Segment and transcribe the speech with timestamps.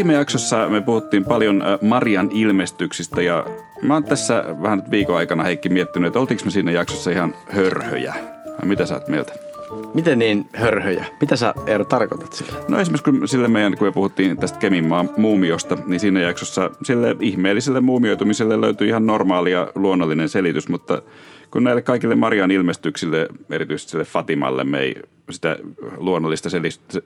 [0.00, 3.46] Viime jaksossa me puhuttiin paljon Marian ilmestyksistä ja
[3.82, 7.34] mä oon tässä vähän nyt viikon aikana Heikki miettinyt, että oltiinko me siinä jaksossa ihan
[7.48, 8.14] hörhöjä.
[8.64, 9.32] Mitä sä oot mieltä?
[9.94, 11.04] Miten niin hörhöjä?
[11.20, 12.52] Mitä sä Eero tarkoitat sillä?
[12.68, 17.16] No esimerkiksi kun sille meidän, kun me puhuttiin tästä Keminmaan muumiosta, niin siinä jaksossa sille
[17.20, 21.02] ihmeelliselle muumioitumiselle löytyi ihan normaalia luonnollinen selitys, mutta
[21.50, 24.94] kun näille kaikille Marian ilmestyksille, erityisesti sille Fatimalle, me ei
[25.30, 25.56] sitä
[25.96, 26.48] luonnollista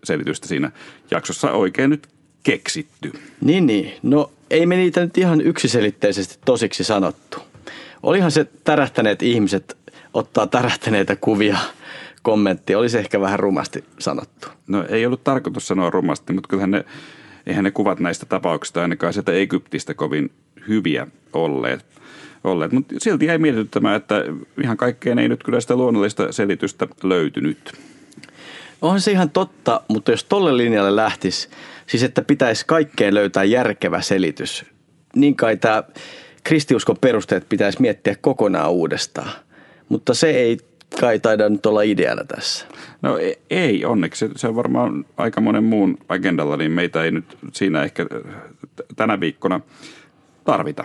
[0.05, 0.71] selitystä siinä
[1.11, 2.09] jaksossa oikein nyt
[2.45, 3.13] keksitty.
[3.41, 3.93] Niin, niin.
[4.03, 7.39] No ei me niitä nyt ihan yksiselitteisesti tosiksi sanottu.
[8.03, 9.77] Olihan se tärähtäneet ihmiset
[10.15, 11.59] ottaa tärähtäneitä kuvia
[12.23, 14.49] kommentti olisi ehkä vähän rumasti sanottu.
[14.67, 16.85] No ei ollut tarkoitus sanoa rumasti, mutta kyllähän ne,
[17.47, 20.31] eihän ne kuvat näistä tapauksista ainakaan sieltä Egyptistä kovin
[20.69, 21.85] hyviä olleet.
[22.45, 22.73] olleet.
[22.73, 24.25] Mutta silti jäi mietityttämään, että
[24.63, 27.73] ihan kaikkeen ei nyt kyllä sitä luonnollista selitystä löytynyt.
[28.83, 31.49] Onhan se ihan totta, mutta jos tolle linjalle lähtisi,
[31.87, 34.65] siis että pitäisi kaikkeen löytää järkevä selitys,
[35.17, 35.83] niin kai tämä
[36.45, 39.31] kristiuskon perusteet pitäisi miettiä kokonaan uudestaan.
[39.89, 40.59] Mutta se ei
[41.01, 42.67] kai taida nyt olla ideana tässä.
[43.03, 44.31] No e- ei onneksi.
[44.37, 48.07] Se on varmaan aika monen muun agendalla, niin meitä ei nyt siinä ehkä
[48.97, 49.61] tänä viikkona
[50.45, 50.85] tarvita.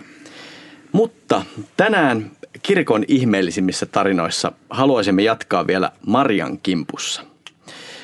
[0.91, 1.43] Mutta
[1.77, 7.28] tänään kirkon ihmeellisimmissä tarinoissa haluaisimme jatkaa vielä Marian kimpussa.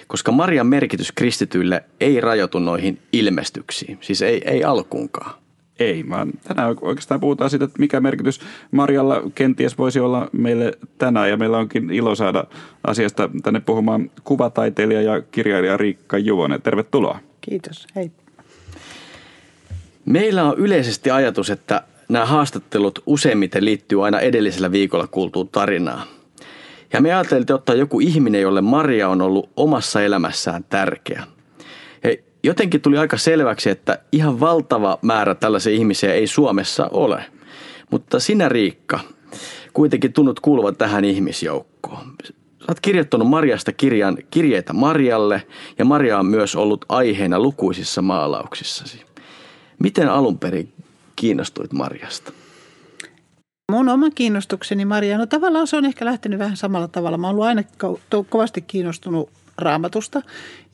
[0.07, 5.45] Koska Marian merkitys kristityille ei rajoitu noihin ilmestyksiin, siis ei, ei alkuunkaan.
[5.79, 8.39] Ei, vaan tänään oikeastaan puhutaan siitä, että mikä merkitys
[8.71, 11.29] Marjalla kenties voisi olla meille tänään.
[11.29, 12.43] Ja meillä onkin ilo saada
[12.83, 16.61] asiasta tänne puhumaan kuvataiteilija ja kirjailija Riikka Juvonen.
[16.61, 17.19] Tervetuloa.
[17.41, 18.11] Kiitos, hei.
[20.05, 26.07] Meillä on yleisesti ajatus, että nämä haastattelut useimmiten liittyy aina edellisellä viikolla kuultuun tarinaan.
[26.93, 31.23] Ja me ajattelin ottaa joku ihminen, jolle Maria on ollut omassa elämässään tärkeä–
[32.45, 37.25] jotenkin tuli aika selväksi, että ihan valtava määrä tällaisia ihmisiä ei Suomessa ole.
[37.91, 38.99] Mutta sinä Riikka,
[39.73, 42.13] kuitenkin tunnut kuuluvan tähän ihmisjoukkoon.
[42.69, 45.43] Oot kirjoittanut Marjasta kirjan kirjeitä Marjalle
[45.79, 49.01] ja Maria on myös ollut aiheena lukuisissa maalauksissasi.
[49.79, 50.73] Miten alun perin
[51.15, 52.31] kiinnostuit Marjasta?
[53.71, 57.17] Mun oma kiinnostukseni Maria, no tavallaan se on ehkä lähtenyt vähän samalla tavalla.
[57.17, 57.63] Mä oon ollut aina
[58.29, 60.21] kovasti kiinnostunut raamatusta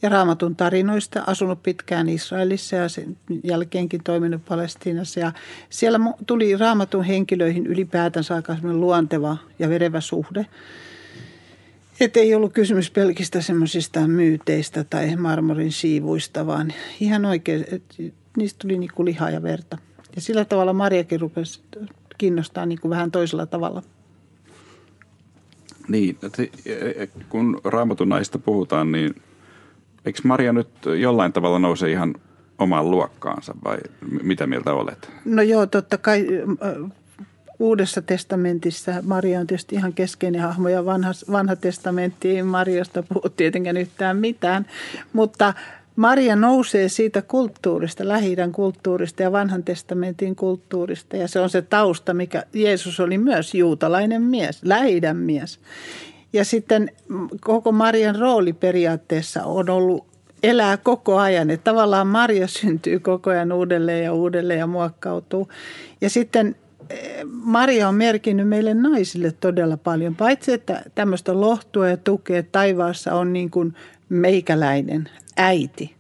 [0.02, 5.20] ja raamatun tarinoista, asunut pitkään Israelissa ja sen jälkeenkin toiminut Palestiinassa.
[5.20, 5.32] Ja
[5.70, 10.46] siellä tuli raamatun henkilöihin ylipäätänsä aika luonteva ja verevä suhde.
[12.00, 17.96] Että ei ollut kysymys pelkistä semmoisista myyteistä tai marmorin siivuista, vaan ihan oikein, että
[18.38, 19.78] niistä tuli niin kuin lihaa ja verta.
[20.16, 21.62] Ja sillä tavalla Mariakin rupesi
[22.22, 23.84] kiinnostaa niin kuin vähän toisella tavalla–
[25.88, 29.16] niin, e, e, kun raamatun naista puhutaan, niin
[30.06, 32.16] eikö Maria nyt jollain tavalla nouse ihan
[32.60, 33.78] omaan luokkaansa vai
[34.24, 35.12] mitä mieltä olet?
[35.26, 36.28] No joo, totta kai
[37.60, 43.30] Uudessa testamentissa Maria on tietysti ihan keskeinen hahmo ja vanha, vanha testamentti ei Mariasta puhu
[43.30, 44.66] tietenkään yhtään mitään,
[45.14, 45.54] mutta
[46.02, 51.18] Maria nousee siitä kulttuurista, lähi kulttuurista ja vanhan testamentin kulttuurista.
[51.18, 55.60] Ja se on se tausta, mikä Jeesus oli myös juutalainen mies, lähi mies.
[56.34, 56.92] Ja sitten
[57.42, 60.06] koko Marian rooli periaatteessa on ollut
[60.44, 61.50] elää koko ajan.
[61.50, 65.48] Että tavallaan Maria syntyy koko ajan uudelleen ja uudelleen ja muokkautuu.
[66.02, 66.56] Ja sitten
[66.90, 70.16] eh, Maria on merkinnyt meille naisille todella paljon.
[70.16, 73.76] Paitsi, että tämmöistä lohtua ja tukea taivaassa on niin kuin
[74.12, 75.96] meikäläinen äiti.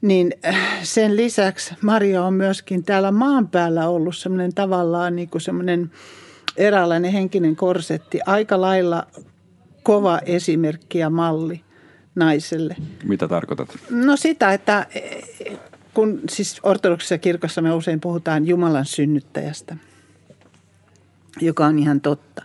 [0.00, 5.42] Niin äh, sen lisäksi Maria on myöskin täällä maan päällä ollut semmoinen tavallaan niin kuin
[5.42, 5.90] semmoinen
[6.56, 8.20] eräänlainen henkinen korsetti.
[8.26, 9.06] Aika lailla
[9.82, 11.60] kova esimerkki ja malli
[12.14, 12.76] naiselle.
[13.04, 13.68] Mitä tarkoitat?
[13.90, 15.58] No sitä, että eh,
[15.94, 19.76] kun siis ortodoksisessa kirkossa me usein puhutaan Jumalan synnyttäjästä,
[21.40, 22.42] joka on ihan totta.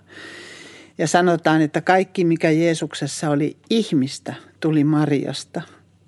[0.97, 5.61] Ja sanotaan, että kaikki mikä Jeesuksessa oli ihmistä, tuli Mariasta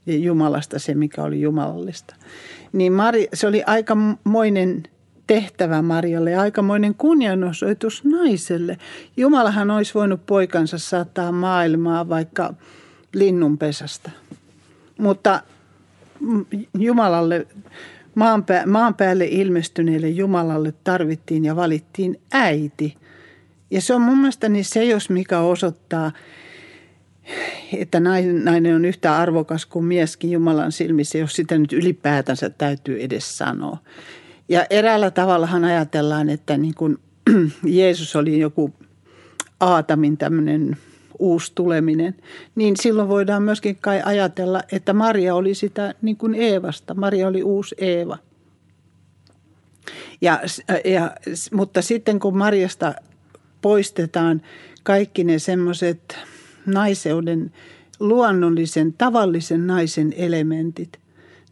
[0.06, 2.16] ja Jumalasta se, mikä oli jumalallista.
[2.74, 4.84] Niin Mari, se oli aikamoinen
[5.28, 8.78] tehtävä Marjalle ja aikamoinen kunnianosoitus naiselle.
[9.18, 12.54] Jumalahan olisi voinut poikansa saattaa maailmaa vaikka
[13.14, 14.12] linnunpesästä.
[14.98, 15.42] Mutta
[16.80, 17.48] Jumalalle,
[18.16, 22.98] maan, maan päälle ilmestyneelle Jumalalle tarvittiin ja valittiin äiti–
[23.72, 26.12] ja se on mun mielestäni se, jos mikä osoittaa,
[27.78, 33.38] että nainen on yhtä arvokas kuin mieskin Jumalan silmissä, jos sitä nyt ylipäätänsä täytyy edes
[33.38, 33.78] sanoa.
[34.50, 36.98] Ja eräällä tavallahan ajatellaan, että niin kuin
[37.64, 38.74] Jeesus oli joku
[39.60, 40.78] Aatamin tämmöinen
[41.20, 42.16] uusi tuleminen,
[42.56, 46.94] niin silloin voidaan myöskin kai ajatella, että Maria oli sitä niin kuin Eevasta.
[46.94, 48.18] Maria oli uusi Eeva.
[50.22, 50.40] Ja,
[50.86, 51.12] ja,
[51.54, 52.94] mutta sitten kun Marjasta
[53.66, 54.42] poistetaan
[54.84, 56.18] kaikki ne semmoiset
[56.66, 57.52] naiseuden
[58.00, 61.00] luonnollisen, tavallisen naisen elementit,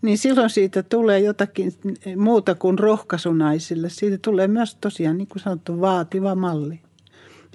[0.01, 1.73] niin silloin siitä tulee jotakin
[2.17, 3.89] muuta kuin rohkaisu naisille.
[3.89, 6.79] Siitä tulee myös tosiaan, niin kuin sanottu, vaativa malli.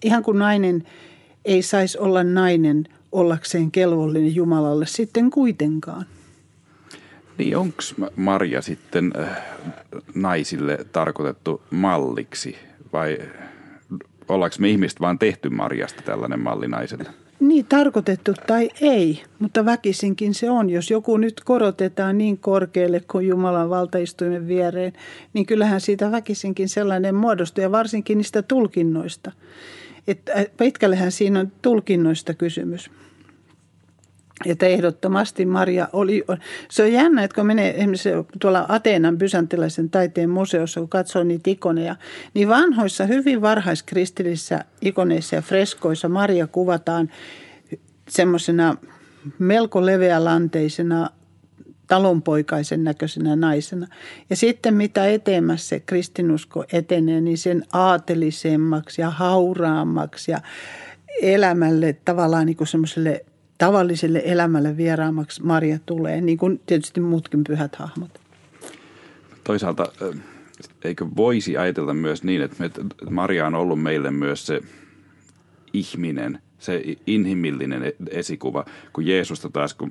[0.05, 0.85] Ihan kuin nainen
[1.45, 6.07] ei saisi olla nainen ollakseen kelvollinen Jumalalle sitten kuitenkaan.
[7.39, 7.83] Niin onko
[8.17, 9.43] Maria sitten äh,
[10.15, 12.57] naisille tarkoitettu malliksi
[12.93, 13.19] vai
[14.29, 17.11] ollaanko me ihmiset vaan tehty Marjasta tällainen malli naiselle?
[17.41, 20.71] Niin, tarkoitettu tai ei, mutta väkisinkin se on.
[20.71, 24.93] Jos joku nyt korotetaan niin korkealle kuin Jumalan valtaistuimen viereen,
[25.33, 29.33] niin kyllähän siitä väkisinkin sellainen muodostuu ja varsinkin niistä tulkinnoista.
[30.09, 32.91] Että äh, pitkällehän siinä on tulkinnoista kysymys.
[34.47, 36.25] Että ehdottomasti Maria oli,
[36.71, 38.09] se on jännä, että kun menee esimerkiksi
[38.41, 41.97] tuolla Ateenan bysantilaisen taiteen museossa, kun katsoo niitä ikoneja,
[42.35, 47.11] niin vanhoissa hyvin varhaiskristillisissä ikoneissa ja freskoissa Maria kuvataan
[48.09, 48.77] semmoisena
[49.39, 51.11] melko leveälanteisena
[51.87, 53.87] talonpoikaisen näköisenä naisena.
[54.31, 60.41] Ja sitten mitä etemässä se kristinusko etenee, niin sen aatelisemmaksi ja hauraammaksi ja
[61.23, 63.25] elämälle tavallaan niin kuin semmoiselle
[63.59, 68.21] tavalliselle elämälle vieraammaksi Maria tulee, niin kuin tietysti muutkin pyhät hahmot.
[69.45, 69.93] Toisaalta
[70.85, 72.65] eikö voisi ajatella myös niin, että
[73.11, 74.61] Maria on ollut meille myös se
[75.73, 79.91] ihminen, se inhimillinen e-, esikuva, kun Jeesusta taas, kun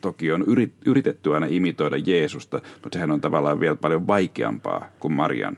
[0.00, 0.44] toki on
[0.86, 5.56] yritetty aina imitoida Jeesusta, mutta sehän on tavallaan vielä paljon vaikeampaa kuin Marian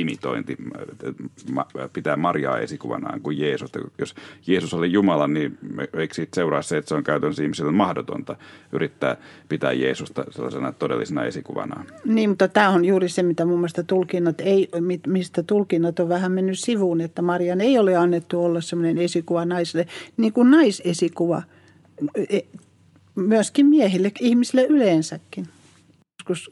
[0.00, 0.56] imitointi,
[1.92, 3.70] pitää Mariaa esikuvanaan kuin Jeesus.
[3.98, 4.14] Jos
[4.46, 5.58] Jeesus oli Jumala, niin
[5.94, 8.36] eikö siitä seuraa se, että se on käytännössä ihmisille mahdotonta
[8.72, 9.16] yrittää
[9.48, 11.86] pitää Jeesusta sellaisena todellisena esikuvanaan.
[12.04, 14.68] Niin, mutta tämä on juuri se, mitä mun mielestä tulkinnat ei,
[15.06, 19.86] mistä tulkinnat on vähän mennyt sivuun, että Marian ei ole annettu olla sellainen esikuva naiselle,
[20.16, 21.42] niin kuin naisesikuva
[22.30, 22.38] e,
[23.14, 25.46] myöskin miehille, ihmisille yleensäkin.
[26.20, 26.50] Joskus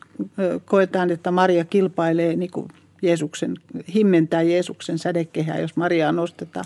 [0.64, 2.69] koetaan, että Maria kilpailee niin kuin
[3.06, 3.56] Jeesuksen,
[3.94, 6.64] himmentää Jeesuksen sädekehää, jos Mariaa nostetaan.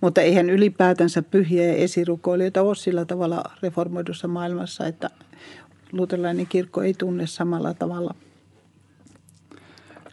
[0.00, 5.10] Mutta eihän ylipäätänsä pyhiä ja esirukoilijoita ole sillä tavalla reformoidussa maailmassa, että
[5.92, 8.14] luterilainen kirkko ei tunne samalla tavalla.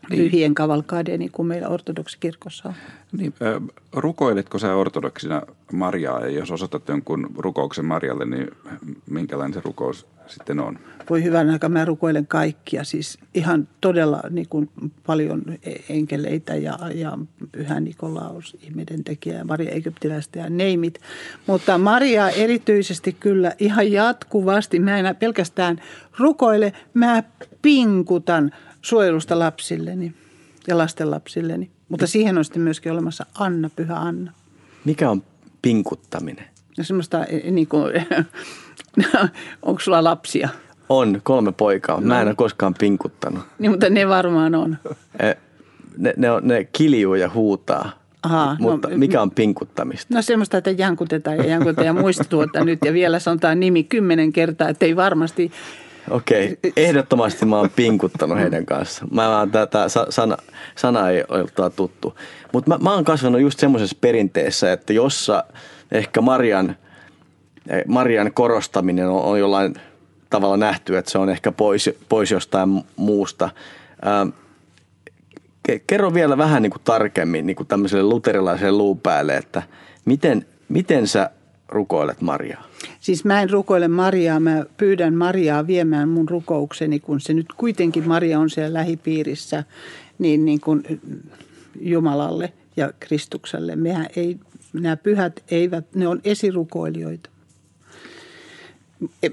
[0.09, 2.75] Pyhien kavalkaadeja niin kuin meillä ortodoksikirkossa on.
[3.17, 3.33] Niin,
[3.93, 5.41] rukoiletko sä ortodoksina
[5.73, 8.47] Mariaa ja jos osoitat jonkun rukouksen Marialle, niin
[9.09, 10.79] minkälainen se rukous sitten on?
[11.09, 14.69] Voi hyvän aika, mä rukoilen kaikkia, siis ihan todella niin kuin
[15.05, 15.41] paljon
[15.89, 17.17] enkeleitä ja, ja
[17.51, 20.99] Pyhä Nikolaus, ihmeiden tekijä, Maria Egyptiläistä ja neimit.
[21.47, 25.81] Mutta Maria erityisesti kyllä ihan jatkuvasti, mä en pelkästään
[26.19, 27.23] rukoile, mä
[27.61, 28.51] pinkutan
[28.87, 30.13] suojelusta lapsilleni
[30.67, 31.71] ja lastenlapsilleni.
[31.89, 34.31] Mutta siihen on sitten myöskin olemassa Anna, Pyhä Anna.
[34.85, 35.23] Mikä on
[35.61, 36.45] pinkuttaminen?
[36.77, 37.93] No semmoista niin kuin,
[39.61, 40.49] onko sulla lapsia?
[40.89, 42.01] On, kolme poikaa.
[42.01, 43.43] Mä en ole koskaan pinkuttanut.
[43.59, 44.77] Niin, mutta ne varmaan on.
[45.19, 45.33] E,
[45.97, 47.91] ne, ne, on, ne kiljuu ja huutaa.
[48.23, 50.13] Aha, mutta no, mikä on pinkuttamista?
[50.15, 54.69] No semmoista, että jankutetaan ja jankutetaan ja muistutuota nyt ja vielä sanotaan nimi kymmenen kertaa,
[54.69, 55.51] että ei varmasti
[56.09, 56.71] Okei, okay.
[56.77, 59.05] ehdottomasti mä oon pinkuttanut heidän kanssa.
[59.11, 60.37] Mä vaan tätä sana,
[60.75, 62.15] sana ei ole tuttu.
[62.53, 65.43] Mutta mä, mä oon kasvanut just semmoisessa perinteessä, että jossa
[65.91, 66.75] ehkä Marian,
[67.69, 69.75] eh, Marian korostaminen on, on jollain
[70.29, 73.49] tavalla nähty, että se on ehkä pois, pois jostain muusta.
[74.07, 74.29] Ähm,
[75.87, 79.63] kerro vielä vähän niin kuin tarkemmin niin kuin tämmöiselle luterilaiselle luupäälle, että
[80.05, 81.29] miten, miten sä
[81.69, 82.63] rukoilet Mariaa?
[82.99, 88.07] Siis mä en rukoile Mariaa, mä pyydän Mariaa viemään mun rukoukseni, kun se nyt kuitenkin
[88.07, 89.63] Maria on siellä lähipiirissä,
[90.19, 90.83] niin, niin kuin
[91.81, 93.75] Jumalalle ja Kristukselle.
[93.75, 94.37] Mehän ei,
[94.73, 97.29] nämä pyhät eivät, ne on esirukoilijoita.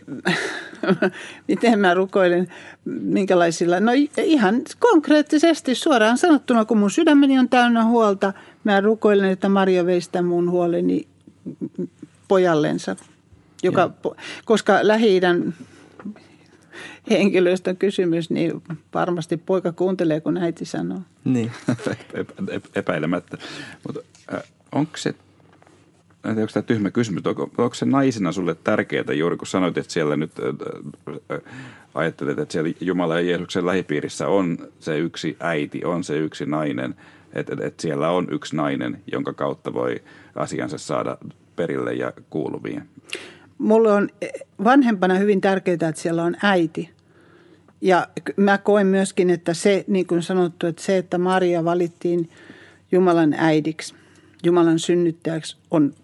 [1.48, 2.48] Miten mä rukoilen,
[2.84, 3.80] minkälaisilla?
[3.80, 8.32] No ihan konkreettisesti suoraan sanottuna, kun mun sydämeni on täynnä huolta,
[8.64, 11.06] mä rukoilen, että Maria veistä mun huoleni
[12.28, 12.96] pojallensa,
[13.62, 13.90] joka,
[14.44, 15.20] koska lähi
[17.10, 18.62] henkilöstä kysymys, niin
[18.94, 21.00] varmasti poika kuuntelee, kun äiti sanoo.
[21.24, 21.52] Niin.
[22.74, 23.38] Epäilemättä.
[23.86, 24.00] Mutta
[24.34, 25.14] äh, onko se,
[26.24, 30.16] onko tämä tyhmä kysymys, onko, onko se naisena sulle tärkeää juuri kun sanoit, että siellä
[30.16, 31.40] nyt äh,
[31.94, 36.94] ajattelet, että siellä Jumala ja Jeesuksen lähipiirissä on se yksi äiti, on se yksi nainen,
[37.32, 40.02] että, että siellä on yksi nainen, jonka kautta voi
[40.34, 41.18] asiansa saada
[41.56, 42.82] perille ja kuuluviin.
[43.58, 44.08] Mulle on
[44.64, 46.90] vanhempana hyvin tärkeää, että siellä on äiti.
[47.80, 52.30] Ja mä koen myöskin, että se, niin kuin sanottu, että se, että Maria valittiin
[52.92, 53.94] Jumalan äidiksi,
[54.44, 55.94] Jumalan synnyttäjäksi, on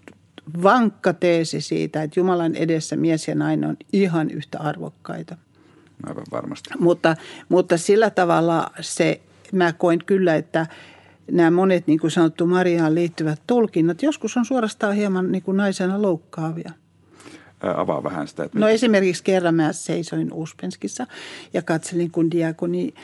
[0.62, 5.37] vankka teesi siitä, että Jumalan edessä mies ja nainen on ihan yhtä arvokkaita.
[6.07, 6.71] Aivan varmasti.
[6.78, 7.16] Mutta,
[7.49, 9.21] mutta sillä tavalla se,
[9.52, 10.66] mä koen kyllä, että
[11.31, 16.03] nämä monet, niin kuin sanottu, Mariaan liittyvät tulkinnat, joskus on suorastaan hieman niin kuin naisena
[16.03, 16.73] loukkaavia.
[17.63, 18.45] Ää, avaa vähän sitä.
[18.45, 21.07] Että no esimerkiksi kerran mä seisoin Uspenskissa
[21.53, 22.95] ja katselin, kun diakoni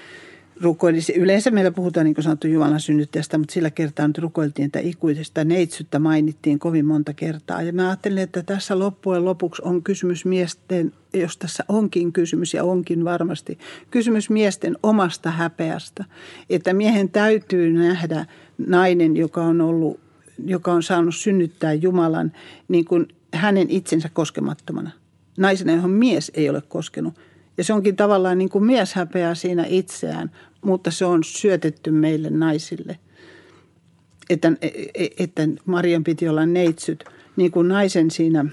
[0.60, 0.98] rukoili.
[1.16, 5.44] Yleensä meillä puhutaan niin kuin sanottu Jumalan synnyttäjästä, mutta sillä kertaa nyt rukoiltiin, että ikuisesta
[5.44, 7.62] neitsyttä mainittiin kovin monta kertaa.
[7.62, 12.64] Ja mä ajattelin, että tässä loppujen lopuksi on kysymys miesten, jos tässä onkin kysymys ja
[12.64, 13.58] onkin varmasti,
[13.90, 16.04] kysymys miesten omasta häpeästä.
[16.50, 18.26] Että miehen täytyy nähdä
[18.58, 20.00] nainen, joka on ollut,
[20.44, 22.32] joka on saanut synnyttää Jumalan
[22.68, 24.90] niin kuin hänen itsensä koskemattomana.
[25.38, 27.14] Naisena, johon mies ei ole koskenut–
[27.58, 30.30] ja se onkin tavallaan niin kuin mies häpeää siinä itseään,
[30.62, 32.98] mutta se on syötetty meille naisille.
[34.30, 34.52] Että,
[35.18, 37.04] että Marian piti olla neitsyt,
[37.36, 38.44] niin kuin naisen siinä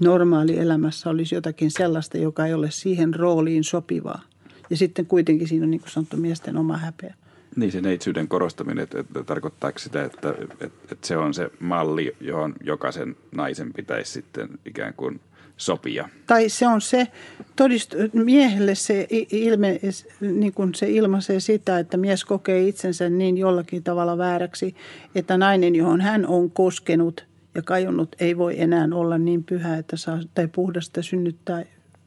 [0.00, 4.22] normaali elämässä olisi jotakin sellaista, joka ei ole siihen rooliin sopivaa.
[4.70, 7.14] Ja sitten kuitenkin siinä on niin kuin sanottu miesten oma häpeä.
[7.56, 12.16] Niin se neitsyyden korostaminen, että, että tarkoittaako sitä, että, että, että se on se malli,
[12.20, 15.20] johon jokaisen naisen pitäisi sitten ikään kuin
[15.58, 16.08] sopia.
[16.26, 17.08] Tai se on se,
[17.56, 19.80] todist, miehelle se, ilme,
[20.20, 24.74] niin kuin se ilmaisee sitä, että mies kokee itsensä niin jollakin tavalla vääräksi,
[25.14, 29.96] että nainen, johon hän on koskenut ja kajonnut, ei voi enää olla niin pyhä, että
[29.96, 31.64] saa, tai puhdasta synnyttää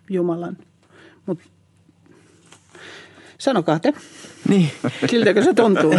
[0.09, 0.57] Jumalan.
[1.25, 1.43] Mutta
[3.41, 3.93] Sanokaa te.
[4.49, 4.71] Niin.
[5.05, 5.93] Siltäkö se tuntuu?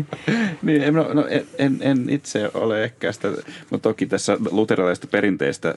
[0.62, 1.24] niin, no, no,
[1.58, 3.28] en, en itse ole ehkä sitä,
[3.70, 5.74] mutta toki tässä luterilaisesta perinteestä,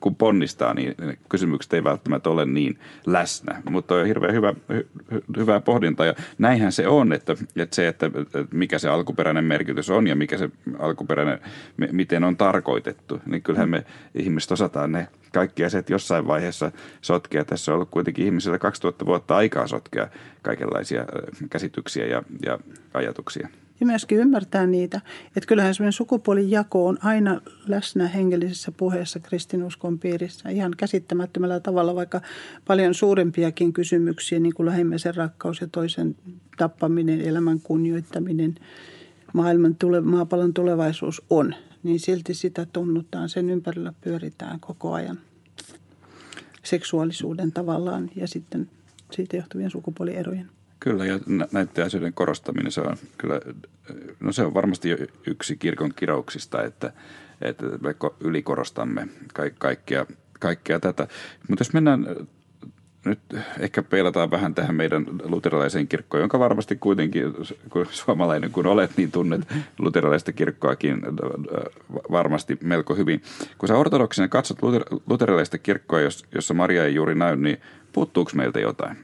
[0.00, 0.94] kun ponnistaa, niin
[1.28, 3.62] kysymykset ei välttämättä ole niin läsnä.
[3.70, 4.86] Mutta on hirveän hyvä, hy,
[5.36, 8.10] hyvä pohdinta ja näinhän se on, että, että se, että
[8.52, 11.40] mikä se alkuperäinen merkitys on ja mikä se alkuperäinen,
[11.92, 13.84] miten on tarkoitettu, niin kyllähän me
[14.14, 17.44] ihmiset osataan ne kaikki asiat jossain vaiheessa sotkea.
[17.44, 20.08] Tässä on ollut kuitenkin ihmisillä 2000 vuotta aikaa sotkea
[20.42, 21.04] kaikenlaisia
[21.50, 22.58] käsityksiä ja, ja
[22.94, 23.48] ajatuksia.
[23.80, 30.48] Ja myöskin ymmärtää niitä, että kyllähän semmoinen sukupuolijako on aina läsnä hengellisessä puheessa kristinuskon piirissä
[30.48, 32.20] ihan käsittämättömällä tavalla, vaikka
[32.66, 36.16] paljon suurempiakin kysymyksiä, niin kuin lähimmäisen rakkaus ja toisen
[36.56, 38.54] tappaminen, elämän kunnioittaminen,
[39.32, 45.18] maailman tule, maapallon tulevaisuus on– niin silti sitä tunnutaan, sen ympärillä pyöritään koko ajan
[46.62, 48.70] seksuaalisuuden tavallaan ja sitten
[49.10, 50.50] siitä johtuvien sukupuolierojen.
[50.80, 51.20] Kyllä, ja
[51.52, 53.40] näiden asioiden korostaminen, se on kyllä,
[54.20, 54.88] no se on varmasti
[55.26, 56.92] yksi kirkon kirouksista, että,
[57.42, 59.08] että me ylikorostamme
[59.58, 60.06] kaikkea,
[60.40, 61.08] kaikkea tätä.
[61.48, 62.06] Mutta jos mennään
[63.04, 63.18] nyt
[63.58, 67.34] ehkä peilataan vähän tähän meidän luterilaiseen kirkkoon, jonka varmasti kuitenkin,
[67.70, 69.40] kun suomalainen kun olet, niin tunnet
[69.78, 71.62] luterilaista kirkkoakin äh,
[72.10, 73.22] varmasti melko hyvin.
[73.58, 76.00] Kun sä ortodoksina katsot luter, luterilaista kirkkoa,
[76.34, 77.58] jossa Maria ei juuri näy, niin
[77.92, 78.96] puuttuuko meiltä jotain?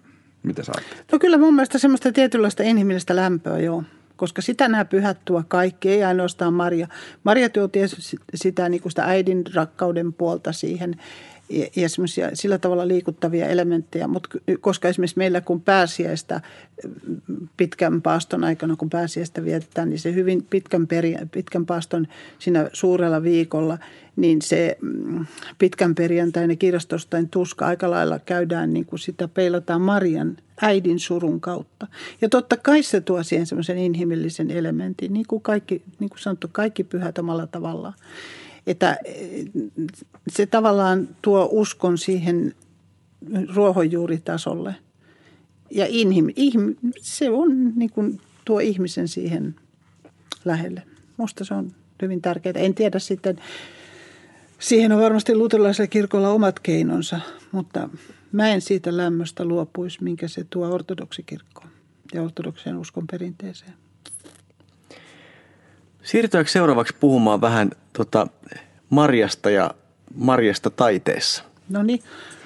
[0.43, 1.13] Mitä sä ajattelet?
[1.13, 3.83] No kyllä mun mielestä semmoista tietynlaista inhimillistä lämpöä, joo
[4.17, 6.89] koska sitä nämä pyhät tuo kaikki, ei ainoastaan Maria.
[7.25, 10.95] Maria tuo tietysti sitä, niin kuin sitä äidin rakkauden puolta siihen
[11.49, 11.89] ja, ja
[12.35, 14.09] sillä tavalla liikuttavia elementtejä.
[14.09, 14.29] Mutta
[14.61, 16.41] koska esimerkiksi meillä kun pääsiäistä
[17.57, 23.23] pitkän paaston aikana, kun pääsiäistä vietetään, niin se hyvin pitkän, peri, pitkän paaston siinä suurella
[23.23, 23.79] viikolla,
[24.17, 25.27] niin se mm,
[25.59, 31.87] pitkän perjantain kirjastostain tuska aika lailla käydään niin kuin sitä peilataan Marian äidin surun kautta.
[32.21, 36.49] Ja totta kai se tuo siihen semmoisen inhimillisen elementin, niin kuin kaikki, niin kuin sanottu,
[36.53, 37.95] kaikki pyhät omalla tavallaan.
[38.67, 39.45] Että eh,
[40.29, 42.55] se tavallaan tuo uskon siihen
[43.55, 44.75] ruohonjuuritasolle.
[45.71, 49.55] Ja inhim, ihm, se on niin kuin tuo ihmisen siihen
[50.45, 50.83] lähelle.
[51.17, 52.55] Musta se on hyvin tärkeää.
[52.57, 53.41] En tiedä sitten,
[54.59, 57.21] siihen on varmasti luterilaisella kirkolla omat keinonsa,
[57.53, 57.89] mutta
[58.33, 61.71] mä en siitä lämmöstä luopuisi, minkä se tuo ortodoksikirkkoon
[62.15, 63.75] ja ortodoksien uskon perinteeseen.
[66.07, 68.27] Siirrytäänkö seuraavaksi puhumaan vähän tota,
[68.91, 69.71] Marjasta ja
[70.15, 71.45] Marjasta taiteessa?
[71.69, 72.03] No niin,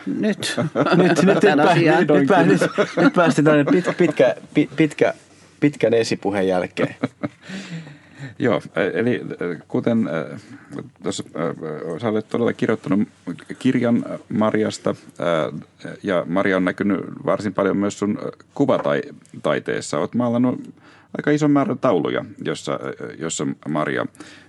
[0.06, 0.56] nyt.
[0.96, 4.34] nyt, nyt, nyt, nyt, nyt, nyt, nyt päästiin tänne pit, pitkä,
[4.76, 5.14] pitkä,
[5.60, 6.94] pitkän esipuheen jälkeen.
[8.38, 8.62] Joo,
[8.94, 9.22] eli
[9.68, 10.08] kuten
[11.02, 11.24] tuossa
[12.00, 13.08] sä olet todella kirjoittanut
[13.58, 14.94] kirjan Marjasta
[16.02, 18.18] ja Maria on näkynyt varsin paljon myös sun
[18.54, 19.98] kuvataiteessa.
[19.98, 20.60] Olet maalannut
[21.18, 22.78] aika ison määrän tauluja, jossa,
[23.18, 24.06] jossa Maria,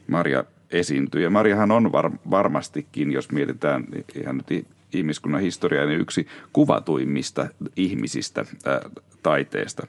[0.08, 1.22] Maria esiintyy.
[1.22, 3.84] Ja Mariahan on var, varmastikin, jos mietitään
[4.16, 8.82] ihan nyt ihmiskunnan historiaa, niin yksi kuvatuimmista ihmisistä ää,
[9.24, 9.88] taiteesta.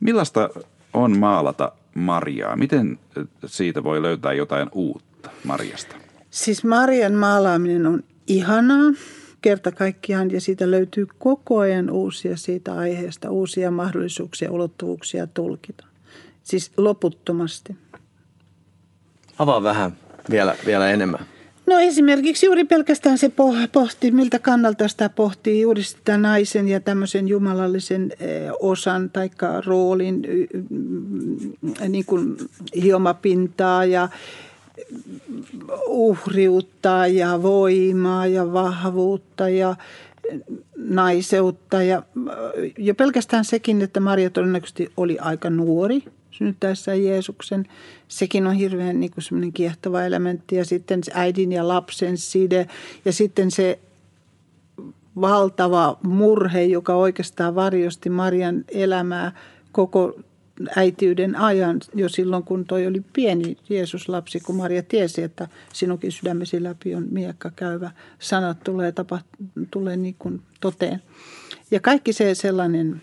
[0.00, 0.50] Millaista
[0.92, 2.56] on maalata Mariaa?
[2.56, 2.98] Miten
[3.46, 5.96] siitä voi löytää jotain uutta Mariasta?
[6.30, 8.92] Siis Marian maalaaminen on ihanaa
[9.40, 15.87] kerta kaikkiaan ja siitä löytyy koko ajan uusia siitä aiheesta, uusia mahdollisuuksia, ulottuvuuksia tulkita.
[16.48, 17.76] Siis loputtomasti.
[19.38, 19.92] Avaa vähän
[20.30, 21.20] vielä, vielä enemmän.
[21.66, 23.32] No esimerkiksi juuri pelkästään se
[23.72, 29.30] pohti, miltä kannalta sitä pohtii juuri sitä naisen ja tämmöisen jumalallisen eh, osan tai
[29.66, 30.22] roolin
[31.88, 32.36] niin kuin
[32.82, 34.08] hiomapintaa ja
[35.86, 39.76] uhriutta ja voimaa ja vahvuutta ja
[40.76, 41.82] naiseutta.
[41.82, 42.02] Ja
[42.78, 46.04] jo pelkästään sekin, että Maria todennäköisesti oli aika nuori
[46.38, 47.66] synnyttäessä Jeesuksen.
[48.08, 50.56] Sekin on hirveän niin kuin kiehtova elementti.
[50.56, 52.66] Ja sitten se äidin ja lapsen side
[53.04, 53.78] ja sitten se
[55.20, 59.32] valtava murhe, joka oikeastaan varjosti Marian elämää
[59.72, 60.14] koko
[60.76, 66.62] äitiyden ajan jo silloin, kun toi oli pieni Jeesus-lapsi, kun Maria tiesi, että sinunkin sydämesi
[66.62, 67.90] läpi on miekka käyvä.
[68.18, 69.20] Sanat tulee, tapa,
[69.70, 71.02] tulee niin kuin toteen.
[71.70, 73.02] Ja kaikki se sellainen,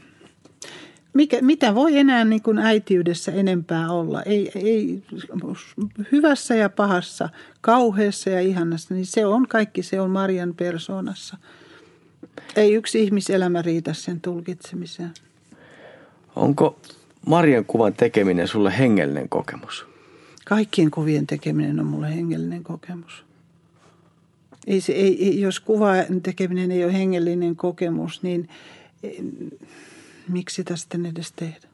[1.15, 4.24] mikä, mitä voi enää niin kuin äitiydessä enempää olla.
[4.24, 5.03] Ei, ei,
[6.12, 7.29] hyvässä ja pahassa,
[7.62, 11.38] kauheassa ja ihanassa, niin se on kaikki, se on Marian persoonassa.
[12.55, 15.12] Ei yksi ihmiselämä riitä sen tulkitsemiseen.
[16.36, 16.79] Onko
[17.25, 19.86] Marian kuvan tekeminen sulle hengellinen kokemus?
[20.45, 23.25] Kaikkien kuvien tekeminen on mulle hengellinen kokemus.
[24.67, 28.50] Ei se, ei, jos kuvan tekeminen ei ole hengellinen kokemus, niin
[30.27, 31.67] miksi sitä sitten edes tehdä?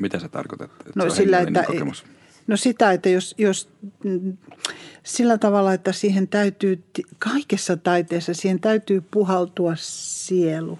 [0.00, 0.70] Mitä sä tarkoitat?
[0.70, 2.04] Että no, sillä, että, kokemus?
[2.46, 3.68] no sitä, että jos, jos
[5.02, 6.84] sillä tavalla, että siihen täytyy,
[7.18, 10.78] kaikessa taiteessa siihen täytyy puhaltua sielu,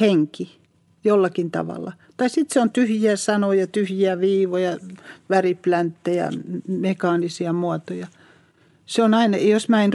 [0.00, 0.58] henki
[1.04, 4.76] jollakin tavalla– tai sitten se on tyhjiä sanoja, tyhjiä viivoja,
[5.30, 6.30] väriplänttejä,
[6.68, 8.06] mekaanisia muotoja.
[8.86, 9.92] Se on aina, jos mä en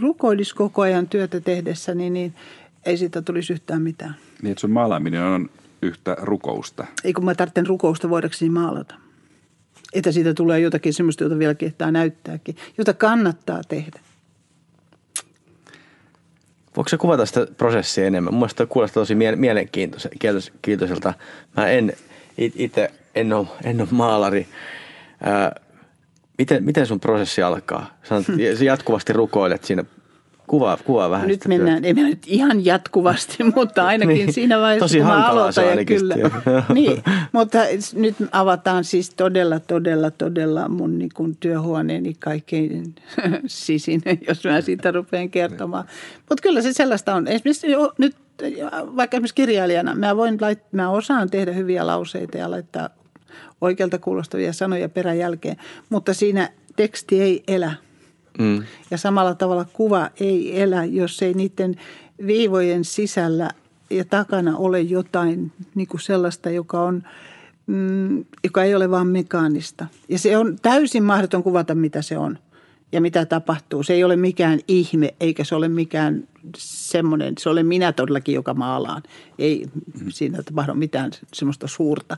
[0.00, 2.34] rukoilisi koko ajan työtä tehdessä, niin, niin
[2.86, 4.14] ei siitä tulisi yhtään mitään.
[4.42, 5.50] Niin, että sun maalaaminen on
[5.82, 6.86] yhtä rukousta.
[7.04, 8.94] Ei kun mä tarvitsen rukousta voidakseni maalata.
[9.92, 14.00] Että siitä tulee jotakin semmoista, jota vielä kehtaa näyttääkin, jota kannattaa tehdä.
[16.76, 18.32] Voiko se kuvata sitä prosessia enemmän?
[18.34, 21.14] Mun mielestä kuulostaa tosi mielenkiintoiselta.
[21.56, 21.92] Mä en
[22.38, 24.46] itse, en ole, en ole maalari.
[25.20, 25.60] Ää,
[26.38, 27.98] miten, miten sun prosessi alkaa?
[28.02, 28.26] Sanot,
[28.64, 29.84] jatkuvasti rukoilet siinä
[30.48, 34.98] Kuvaa, kuvaa vähän Nyt mennään, ei nyt ihan jatkuvasti, mutta ainakin niin, siinä vaiheessa, tosi
[34.98, 35.78] kun mä aloitan.
[35.78, 36.14] Ja kyllä,
[36.74, 37.58] niin, mutta
[37.94, 42.94] nyt avataan siis todella, todella, todella mun niin kuin työhuoneeni kaikkein
[43.46, 45.84] sisin, jos mä siitä rupean kertomaan.
[46.28, 47.28] Mutta kyllä se sellaista on.
[47.28, 48.16] Esimerkiksi jo, nyt
[48.96, 52.88] vaikka esimerkiksi kirjailijana, mä, voin lait, mä osaan tehdä hyviä lauseita ja laittaa
[53.60, 55.56] oikealta kuulostavia sanoja peräjälkeen,
[55.90, 57.72] mutta siinä teksti ei elä–
[58.38, 58.62] Mm.
[58.90, 61.76] Ja samalla tavalla kuva ei elä, jos ei niiden
[62.26, 63.50] viivojen sisällä
[63.90, 67.02] ja takana ole jotain niin kuin sellaista, joka, on,
[67.66, 69.86] mm, joka ei ole vain mekaanista.
[70.08, 72.38] Ja se on täysin mahdoton kuvata, mitä se on
[72.92, 73.82] ja mitä tapahtuu.
[73.82, 78.54] Se ei ole mikään ihme, eikä se ole mikään semmoinen, se ole minä todellakin, joka
[78.54, 79.02] maalaan.
[79.38, 79.66] Ei
[80.08, 82.16] siinä tapahdu mitään semmoista suurta.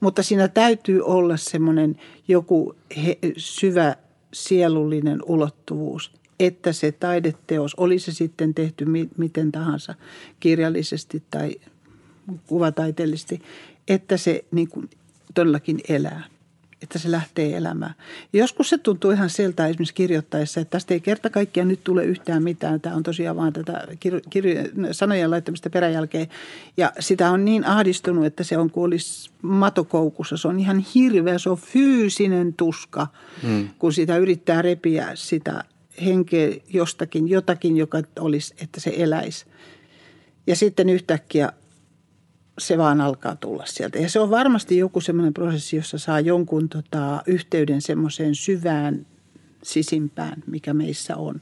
[0.00, 1.96] Mutta siinä täytyy olla semmoinen
[2.28, 3.96] joku he, syvä
[4.32, 8.84] sielullinen ulottuvuus, että se taideteos, oli se sitten tehty
[9.16, 9.94] miten tahansa
[10.40, 11.56] kirjallisesti tai
[12.46, 13.42] kuvataiteellisesti,
[13.88, 14.90] että se niin kuin
[15.34, 16.24] todellakin elää
[16.82, 17.94] että se lähtee elämään.
[18.32, 22.42] Joskus se tuntuu ihan sieltä esimerkiksi kirjoittaessa, että tästä ei kerta kaikkiaan nyt tule yhtään
[22.42, 22.80] mitään.
[22.80, 26.26] Tämä on tosiaan vaan tätä kir- kir- sanojen laittamista peräjälkeen.
[26.76, 30.36] Ja sitä on niin ahdistunut, että se on kuin olisi matokoukussa.
[30.36, 33.06] Se on ihan hirveä, se on fyysinen tuska,
[33.42, 33.68] hmm.
[33.78, 35.64] kun sitä yrittää repiä sitä
[36.04, 39.46] henkeä jostakin, jotakin, joka olisi, että se eläisi.
[40.46, 41.52] Ja sitten yhtäkkiä
[42.60, 43.98] se vaan alkaa tulla sieltä.
[43.98, 49.06] Ja se on varmasti joku semmoinen prosessi, jossa saa jonkun tota, yhteyden semmoiseen syvään
[49.62, 51.40] sisimpään, mikä meissä on.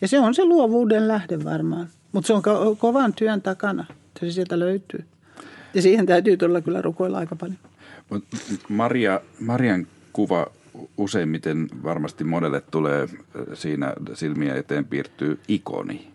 [0.00, 1.88] Ja se on se luovuuden lähde varmaan.
[2.12, 5.04] Mutta se on ko- kovan työn takana, että se sieltä löytyy.
[5.74, 7.58] Ja siihen täytyy tulla kyllä rukoilla aika paljon.
[8.68, 10.46] Maria, Marian kuva
[10.96, 13.08] useimmiten varmasti monelle tulee
[13.54, 16.08] siinä silmiä eteen piirtyy ikoni.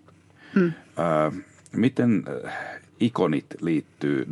[0.56, 0.68] Hmm.
[0.68, 2.24] Äh, miten
[3.02, 4.28] ikonit liittyy,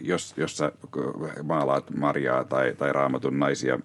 [0.00, 0.72] jos, jos sä
[1.42, 3.78] maalaat Mariaa tai, tai raamatun naisia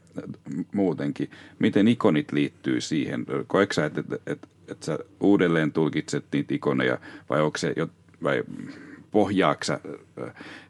[0.73, 3.25] muutenkin, miten ikonit liittyy siihen?
[3.47, 6.97] Koetko sä, että, että, että, että sä uudelleen tulkitset niitä ikoneja
[7.29, 7.75] vai onko se
[8.23, 8.43] vai
[9.11, 9.79] pohjaako sä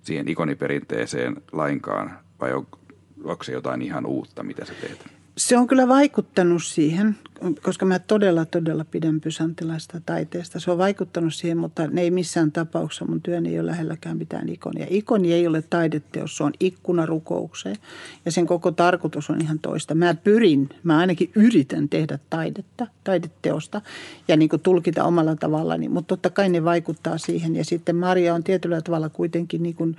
[0.02, 2.68] siihen ikoniperinteeseen lainkaan vai on,
[3.24, 5.19] onko se jotain ihan uutta, mitä sä teet?
[5.40, 7.16] Se on kyllä vaikuttanut siihen,
[7.62, 10.60] koska mä todella, todella pidän pysantilaista taiteesta.
[10.60, 14.50] Se on vaikuttanut siihen, mutta ne ei missään tapauksessa mun työni ei ole lähelläkään mitään
[14.50, 14.88] ikonia.
[14.90, 17.76] Ikoni ei ole taideteos, se on ikkuna rukoukseen
[18.26, 19.96] ja sen koko tarkoitus on ihan toista.
[19.96, 23.82] Mä pyrin, mä ainakin yritän tehdä taidetta, taideteosta
[24.28, 27.56] ja niin kuin tulkita omalla tavallani, mutta totta kai ne vaikuttaa siihen.
[27.56, 29.98] Ja sitten Maria on tietyllä tavalla kuitenkin niin kuin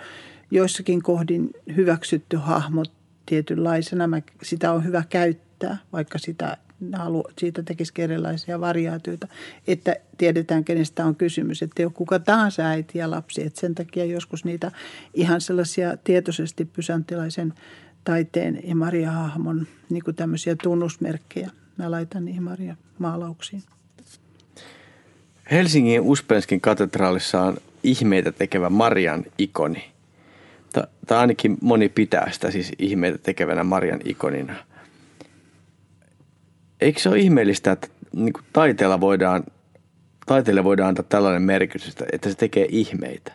[0.51, 2.85] joissakin kohdin hyväksytty hahmo
[3.31, 4.07] tietynlaisena.
[4.07, 6.57] Mä, sitä on hyvä käyttää, vaikka sitä
[6.93, 9.29] halu, siitä tekisi erilaisia variaatioita,
[9.67, 11.63] että tiedetään, kenestä on kysymys.
[11.63, 13.47] Että ei ole kuka tahansa äiti ja lapsi.
[13.47, 14.73] Että sen takia joskus niitä
[15.15, 17.55] ihan sellaisia tietoisesti pysantilaisen
[18.05, 21.51] taiteen ja Maria-hahmon niin kuin tämmöisiä tunnusmerkkejä.
[21.77, 23.63] Mä laitan niihin Maria-maalauksiin.
[25.51, 29.85] Helsingin Uspenskin katedraalissa on ihmeitä tekevä Marian ikoni–
[31.07, 34.55] tai ainakin moni pitää sitä siis ihmeitä tekevänä Marian ikonina.
[36.81, 39.45] Eikö se ole ihmeellistä, että niin kuin taiteella voidaan,
[40.27, 43.33] taiteelle voidaan antaa tällainen merkitys, että se tekee ihmeitä?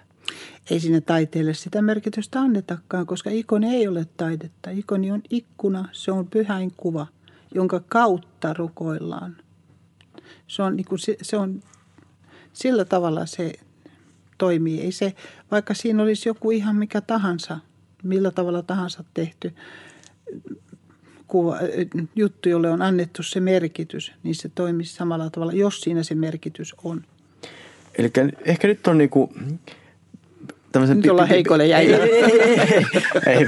[0.70, 4.70] Ei sinne taiteelle sitä merkitystä annetakaan, koska ikoni ei ole taidetta.
[4.70, 7.08] Ikoni on ikkuna, se on pyhäin kuva,
[7.56, 9.38] jonka kautta rukoillaan.
[10.48, 11.64] Se on, niin kuin, se on
[12.54, 13.54] sillä tavalla se
[14.38, 14.82] toimii.
[14.82, 15.14] Ei se,
[15.52, 17.60] vaikka siinä olisi joku ihan mikä tahansa,
[18.04, 19.54] millä tavalla tahansa tehty
[21.28, 21.58] kuva,
[22.16, 26.76] juttu, jolle on annettu se merkitys, niin se toimii samalla tavalla, jos siinä se merkitys
[26.84, 27.04] on.
[27.98, 28.12] Eli
[28.46, 29.34] ehkä nyt on niinku
[30.72, 30.98] tämmöisen...
[30.98, 31.98] Nyt ollaan heikoille jäillä.
[31.98, 33.48] Ei, ei, ei,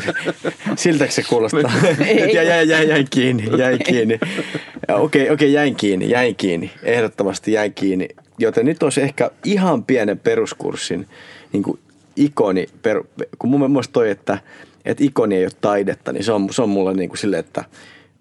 [0.76, 1.71] siltäkö se kuulostaa?
[2.06, 2.34] Ei.
[2.34, 4.19] Ja jäin, jäin, jäin kiinni, jäin kiinni.
[4.89, 6.71] Okei, okei, okay, jäin kiinni, jäin kiinni.
[6.84, 8.10] Ehdottomasti jäin kiinni.
[8.39, 11.08] Joten nyt olisi ehkä ihan pienen peruskurssin
[11.54, 11.80] niin kuin
[12.15, 13.04] ikoni, per,
[13.39, 14.38] kun mun mielestä toi, että,
[14.86, 17.65] että ikoni ei ole taidetta, niin se on, se on mulle niin kuin silleen, että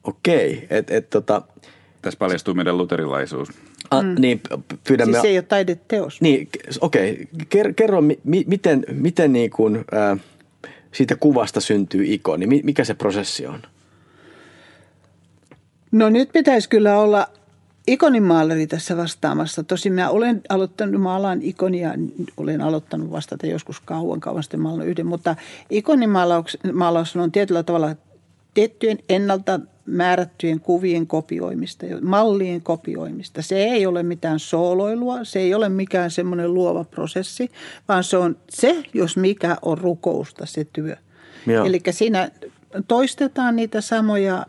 [0.04, 1.42] okei, että et, tota,
[2.02, 3.48] tässä paljastuu meidän luterilaisuus.
[3.90, 4.14] A, mm.
[4.18, 4.40] Niin,
[4.88, 5.12] pyydämme...
[5.12, 6.20] Siis se ei ole taideteos.
[6.20, 6.48] Niin,
[6.80, 7.28] okei.
[7.32, 7.72] Okay.
[7.72, 10.20] Kerro, mi, miten, miten niin kuin, äh,
[10.92, 12.46] siitä kuvasta syntyy ikoni?
[12.46, 13.62] Mikä se prosessi on?
[15.92, 17.28] No nyt pitäisi kyllä olla
[17.86, 19.62] ikonimaaleri tässä vastaamassa.
[19.62, 21.94] Tosin mä olen aloittanut, maalaan ikonia,
[22.36, 25.36] olen aloittanut vastata joskus kauan, kauan sitten maalannut yhden, mutta
[25.70, 27.96] ikonimaalaus on tietyllä tavalla
[28.54, 33.42] tiettyjen ennalta määrättyjen kuvien kopioimista, mallien kopioimista.
[33.42, 37.50] Se ei ole mitään sooloilua, se ei ole mikään semmoinen luova prosessi,
[37.88, 40.96] vaan se on se, jos mikä on rukousta se työ.
[41.66, 42.30] Eli siinä
[42.88, 44.46] toistetaan niitä samoja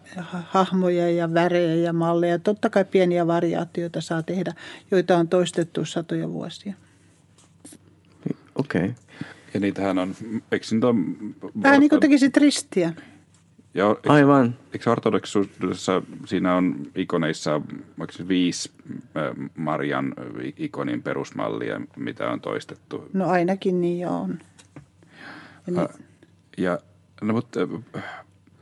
[0.48, 2.40] hahmoja ja värejä ja malleja.
[2.40, 4.54] Totta kai pieniä variaatioita saa tehdä,
[4.92, 6.74] joita on toistettu satoja vuosia.
[8.56, 8.82] Okei.
[8.82, 8.94] Okay.
[9.54, 10.16] Ja niitähän on,
[10.52, 11.16] eikö niitä on...
[11.64, 12.94] Vähän niin kuin tekisit ristiä.
[13.74, 14.56] Ja eikö, Aivan.
[14.74, 17.62] Eikö ortodoksuudessa siinä on ikoneissa
[18.28, 18.72] viisi
[19.56, 20.14] Marian
[20.58, 23.10] ikonin perusmallia, mitä on toistettu?
[23.14, 24.40] No ainakin niin on.
[25.68, 25.88] Ja, niin.
[26.58, 26.80] ja
[27.22, 27.60] no, mutta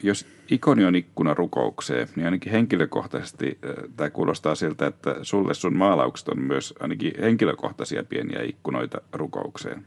[0.03, 3.57] jos ikoni on ikkuna rukoukseen, niin ainakin henkilökohtaisesti
[3.97, 9.85] tämä kuulostaa siltä, että sulle sun maalaukset on myös ainakin henkilökohtaisia pieniä ikkunoita rukoukseen.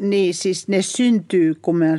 [0.00, 1.98] Niin, siis ne syntyy, kun mä,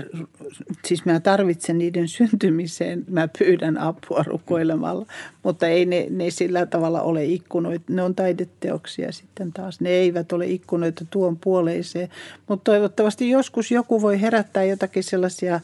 [0.85, 5.05] siis mä tarvitsen niiden syntymiseen, mä pyydän apua rukoilemalla,
[5.43, 7.93] mutta ei ne, ne sillä tavalla ole ikkunoita.
[7.93, 9.81] Ne on taideteoksia sitten taas.
[9.81, 12.09] Ne eivät ole ikkunoita tuon puoleiseen,
[12.47, 15.59] mutta toivottavasti joskus joku voi herättää jotakin sellaisia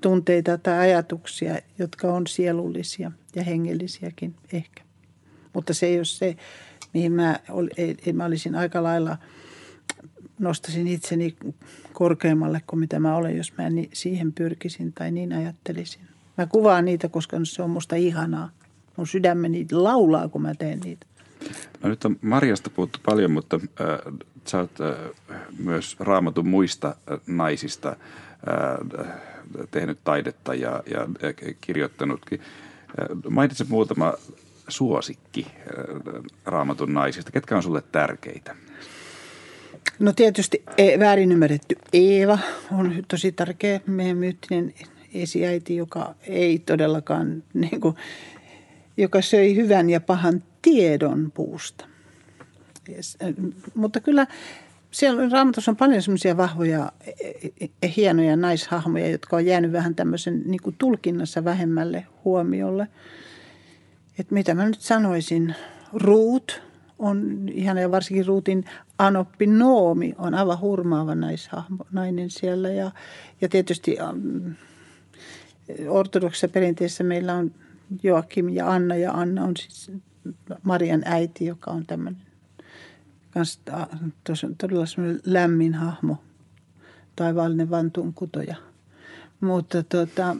[0.00, 4.82] tunteita tai ajatuksia, jotka on sielullisia ja hengellisiäkin ehkä.
[5.52, 6.36] Mutta se ei ole se,
[6.94, 9.18] mihin mä, ol, ei, ei, mä olisin aika lailla–
[10.38, 11.36] nostasin itseni
[11.92, 16.02] korkeammalle kuin mitä mä olen, jos mä siihen pyrkisin tai niin ajattelisin.
[16.38, 18.50] Mä kuvaan niitä, koska se on musta ihanaa.
[18.96, 21.06] Mun sydämeni laulaa, kun mä teen niitä.
[21.82, 24.14] No nyt on Marjasta puhuttu paljon, mutta äh,
[24.46, 29.06] sä oot äh, myös raamatun muista äh, naisista äh,
[29.70, 31.08] tehnyt taidetta ja, ja
[31.60, 32.40] kirjoittanutkin.
[33.30, 34.14] Mainitse muutama
[34.68, 35.46] suosikki
[36.44, 37.32] raamatun naisista.
[37.32, 38.56] Ketkä on sulle tärkeitä?
[39.98, 42.38] No tietysti e, väärin ymmärretty Eeva
[42.72, 44.74] on tosi tärkeä meidän myyttinen
[45.14, 47.96] esiäiti, joka ei todellakaan, niin kuin,
[48.96, 51.86] joka söi hyvän ja pahan tiedon puusta.
[52.88, 53.18] Yes.
[53.74, 54.26] Mutta kyllä
[54.94, 57.48] siellä raamatussa on paljon semmoisia vahvoja, e,
[57.82, 62.88] e, hienoja naishahmoja, jotka on jäänyt vähän tämmöisen niin kuin tulkinnassa vähemmälle huomiolle.
[64.18, 65.54] että mitä mä nyt sanoisin,
[65.92, 66.62] Ruut
[66.98, 68.64] on ihan ja varsinkin Ruutin
[68.98, 72.68] Anoppi Noomi on aivan hurmaava naishahmo, nainen siellä.
[72.68, 72.90] Ja,
[73.40, 74.54] ja tietysti um,
[75.88, 77.52] ortodoksissa perinteessä meillä on
[78.02, 79.92] Joakim ja Anna ja Anna on siis
[80.62, 82.33] Marian äiti, joka on tämmöinen
[83.34, 83.60] kans
[84.58, 86.16] todella semmoinen lämmin hahmo,
[87.16, 88.56] taivaallinen vantuunkutoja.
[89.40, 90.36] Mutta tota,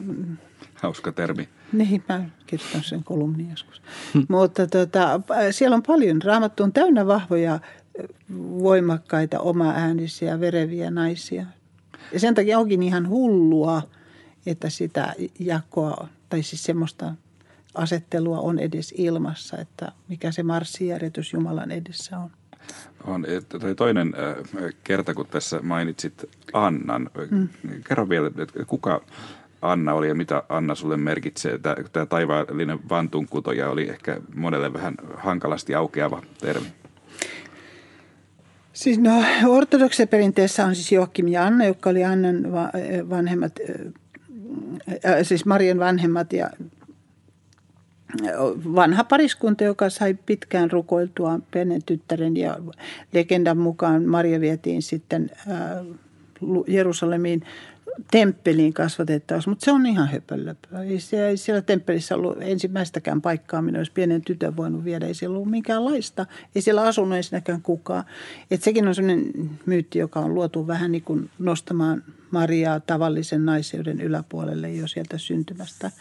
[0.75, 1.49] Hauska termi.
[1.73, 3.81] Niin, mä kirjoitan sen kolumnin joskus.
[4.29, 7.59] Mutta tota, siellä on paljon, raamattu on täynnä vahvoja,
[8.39, 11.45] voimakkaita, oma-äänisiä, vereviä naisia.
[12.13, 13.81] Ja sen takia onkin ihan hullua,
[14.45, 17.13] että sitä jakoa, tai siis semmoista
[17.75, 22.31] asettelua on edes ilmassa, että mikä se marssijärjestys Jumalan edessä on.
[23.03, 23.25] On.
[23.59, 24.13] Toi toinen
[24.83, 27.09] kerta, kun tässä mainitsit Annan.
[27.31, 27.47] Mm.
[27.87, 29.01] Kerro vielä, että kuka
[29.61, 31.57] Anna oli ja mitä Anna sulle merkitsee.
[31.57, 36.67] Tämä, tämä taivaallinen vantunkutoja oli ehkä monelle vähän hankalasti aukeava termi.
[38.73, 42.51] Siis no, ortodoksen perinteessä on siis Joakim ja Anna, jotka oli Annan
[43.09, 43.53] vanhemmat,
[45.05, 46.49] äh, siis Marian vanhemmat ja
[48.75, 52.57] vanha pariskunta, joka sai pitkään rukoiltua pienen tyttären ja
[53.13, 55.85] legendan mukaan Maria vietiin sitten äh,
[56.67, 57.41] Jerusalemiin
[58.11, 60.83] temppeliin kasvatettavaksi, mutta se on ihan höpölöpöä.
[60.83, 65.05] Ei, siellä, ei siellä temppelissä ollut ensimmäistäkään paikkaa, minä olisi pienen tytön voinut viedä.
[65.07, 66.25] Ei siellä ollut minkäänlaista.
[66.55, 68.03] Ei siellä asunut ensinnäkään kukaan.
[68.51, 69.31] Et sekin on sellainen
[69.65, 75.91] myytti, joka on luotu vähän niin kuin nostamaan Mariaa tavallisen naiseuden yläpuolelle jo sieltä syntymästä.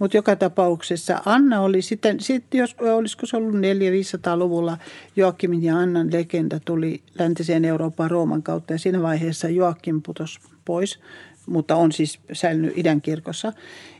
[0.00, 4.78] Mutta joka tapauksessa Anna oli sitten, sitten jos, olisiko se ollut 400-500-luvulla
[5.16, 10.98] Joakimin ja Annan legenda tuli läntiseen Euroopan Rooman kautta ja siinä vaiheessa Joakim putosi pois
[11.46, 13.52] mutta on siis säilynyt idän kirkossa.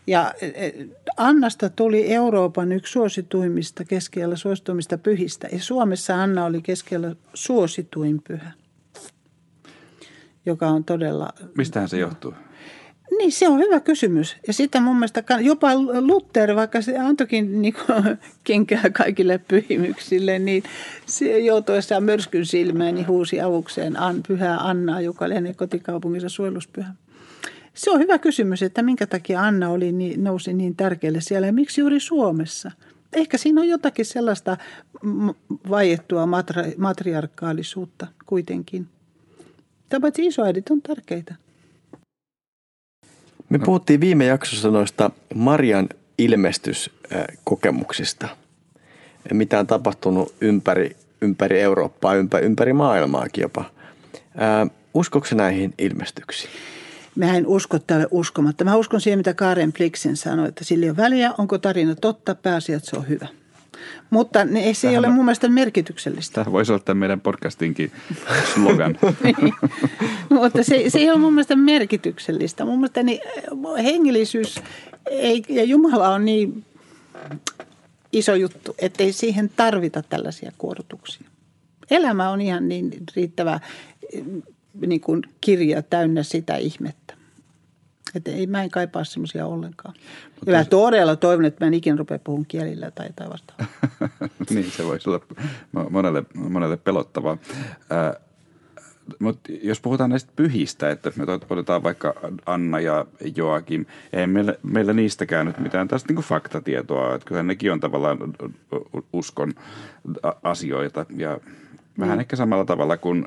[0.06, 0.72] Ja e, e,
[1.16, 5.48] Annasta tuli Euroopan yksi suosituimmista keskellä suosituimmista pyhistä.
[5.52, 8.52] Ja Suomessa Anna oli keskellä suosituin pyhä,
[10.46, 11.32] joka on todella...
[11.56, 12.34] Mistähän se johtuu?
[13.18, 14.36] Niin, se on hyvä kysymys.
[14.46, 15.68] Ja sitä mun mielestä jopa
[16.00, 17.74] Luther, vaikka se antoikin niin
[18.44, 20.62] kenkää kaikille pyhimyksille, niin
[21.06, 23.96] se joutuessaan myrskyn silmään niin huusi avukseen
[24.28, 26.94] pyhää Annaa, joka oli hänen kotikaupungissa suojeluspyhä.
[27.74, 31.52] Se on hyvä kysymys, että minkä takia Anna oli, niin, nousi niin tärkeälle siellä ja
[31.52, 32.70] miksi juuri Suomessa.
[33.12, 34.56] Ehkä siinä on jotakin sellaista
[35.70, 38.86] vaiettua matri, matriarkaalisuutta kuitenkin.
[39.88, 41.34] Tämä paitsi isoäidit on tärkeitä.
[43.50, 48.28] Me puhuttiin viime jaksossa noista Marian ilmestyskokemuksista.
[49.32, 53.64] Mitä on tapahtunut ympäri, ympäri Eurooppaa, ympäri, ympäri maailmaakin jopa.
[54.94, 56.50] Uskoiko näihin ilmestyksiin?
[57.16, 58.64] Mä en usko tälle uskomatta.
[58.64, 62.34] Mä uskon siihen, mitä Karen Pliksen sanoi, että sillä ei ole väliä, onko tarina totta,
[62.34, 63.28] pääsi, että se on hyvä.
[64.10, 66.34] Mutta ne, se ei Tähän ole mun mielestä merkityksellistä.
[66.34, 67.92] Tämä voisi olla tämän meidän podcastinkin
[68.54, 68.98] slogan.
[69.24, 69.54] niin.
[70.28, 72.64] Mutta se, se ei ole mun mielestä merkityksellistä.
[72.64, 73.20] Mun mielestä niin,
[73.82, 74.60] hengellisyys
[75.10, 76.64] ei, ja Jumala on niin
[78.12, 81.28] iso juttu, ettei siihen tarvita tällaisia kuorotuksia.
[81.90, 83.60] Elämä on ihan niin riittävä
[84.86, 87.19] niin kuin kirja täynnä sitä ihmettä.
[88.14, 89.94] Että ei, mä en kaipaa semmoisia ollenkaan.
[90.34, 93.66] Mutta ja mä todella toivon, että mä en ikinä rupea puhun kielillä tai jotain vastaavaa.
[94.50, 95.20] niin, se voisi olla
[95.90, 97.38] monelle, monelle pelottavaa.
[97.92, 98.22] Äh,
[99.18, 102.14] mutta jos puhutaan näistä pyhistä, että me otetaan vaikka
[102.46, 107.72] Anna ja Joakim, ei meillä, meillä niistäkään nyt mitään tästä niin faktatietoa, että kyllä nekin
[107.72, 108.18] on tavallaan
[109.12, 109.54] uskon
[110.42, 111.40] asioita ja
[111.98, 112.20] vähän mm.
[112.20, 113.26] ehkä samalla tavalla kuin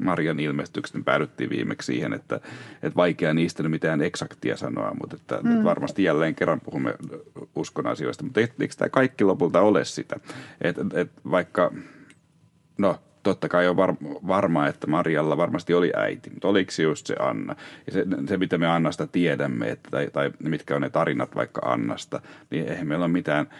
[0.00, 2.36] Marian ilmestykset niin päädyttiin viimeksi siihen, että,
[2.82, 5.52] että vaikea niistä nyt mitään eksaktia sanoa, mutta että, mm.
[5.52, 6.94] että varmasti jälleen kerran puhumme
[7.56, 8.24] uskon asioista.
[8.24, 10.16] Mutta eikö tämä kaikki lopulta ole sitä?
[10.60, 11.72] Että, että vaikka,
[12.78, 13.94] no totta kai on var,
[14.26, 17.56] varmaa, että Marialla varmasti oli äiti, mutta oliko se just se Anna?
[17.86, 21.60] Ja se, se mitä me Annasta tiedämme, että, tai, tai mitkä on ne tarinat vaikka
[21.64, 23.46] Annasta, niin eihän meillä ole mitään–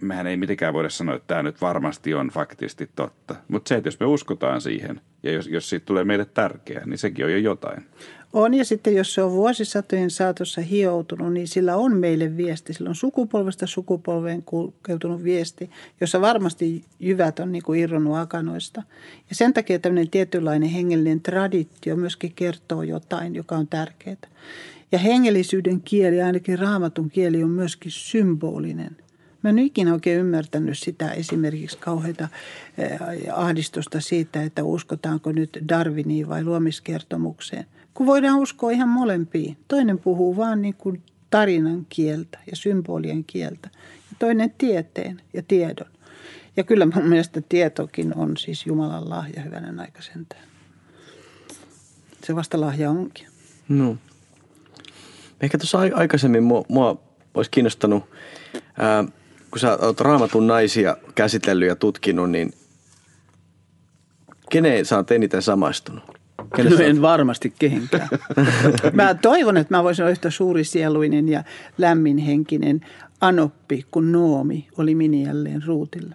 [0.00, 3.34] mehän ei mitenkään voida sanoa, että tämä nyt varmasti on faktisesti totta.
[3.48, 6.98] Mutta se, että jos me uskotaan siihen ja jos, jos siitä tulee meille tärkeää, niin
[6.98, 7.86] sekin on jo jotain.
[8.32, 12.72] On ja sitten jos se on vuosisatojen saatossa hioutunut, niin sillä on meille viesti.
[12.72, 18.82] Sillä on sukupolvesta sukupolveen kulkeutunut viesti, jossa varmasti jyvät on niin kuin irronnut akanoista.
[19.30, 24.16] Ja sen takia tämmöinen tietynlainen hengellinen traditio myöskin kertoo jotain, joka on tärkeää.
[24.92, 28.96] Ja hengellisyyden kieli, ainakin raamatun kieli, on myöskin symbolinen–
[29.46, 32.28] Mä en ikinä oikein ymmärtänyt sitä esimerkiksi kauheita
[32.78, 32.98] eh,
[33.32, 37.66] ahdistusta siitä, että uskotaanko nyt Darwiniin vai luomiskertomukseen.
[37.94, 39.56] Kun voidaan uskoa ihan molempiin.
[39.68, 43.70] Toinen puhuu vaan niin kuin tarinan kieltä ja symbolien kieltä.
[44.10, 45.90] Ja toinen tieteen ja tiedon.
[46.56, 50.44] Ja kyllä mun mielestä tietokin on siis Jumalan lahja hyvänen aika sentään.
[52.24, 53.26] Se vasta lahja onkin.
[53.68, 53.96] No.
[55.40, 57.02] Ehkä tuossa aikaisemmin mua, mua
[57.34, 58.04] olisi kiinnostanut,
[58.78, 59.04] ää,
[59.56, 62.52] kun sä oot raamatun naisia käsitellyt ja tutkinut, niin
[64.50, 66.04] keneen sä oot eniten samaistunut?
[66.56, 68.08] Kenen no en varmasti kehenkään.
[68.92, 71.44] mä toivon, että mä voisin olla yhtä suurisieluinen ja
[71.78, 72.80] lämminhenkinen
[73.20, 76.14] anoppi kuin Noomi oli Miniälleen ruutilla.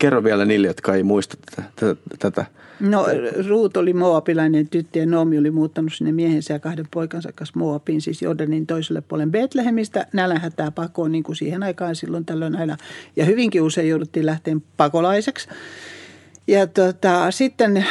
[0.00, 1.96] Kerro vielä niille, jotka ei muista tätä.
[2.18, 2.46] tätä.
[2.80, 3.06] No
[3.48, 8.00] Ruut oli Moabilainen tyttö ja Noomi oli muuttanut sinne miehensä ja kahden poikansa kanssa Moabiin,
[8.00, 10.06] siis Jordanin toiselle puolen Betlehemistä.
[10.12, 12.76] Nälänhätää pakoon niin kuin siihen aikaan silloin tällöin aina.
[13.16, 15.48] Ja hyvinkin usein jouduttiin lähteä pakolaiseksi.
[16.46, 17.86] Ja tota, sitten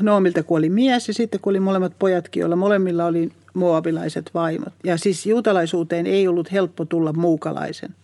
[0.00, 4.72] Noomilta kuoli mies ja sitten kuoli molemmat pojatkin, joilla molemmilla oli moabilaiset vaimot.
[4.84, 7.94] Ja siis juutalaisuuteen ei ollut helppo tulla muukalaisen.